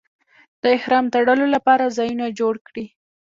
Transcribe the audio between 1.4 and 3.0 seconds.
لپاره ځایونه جوړ کړي.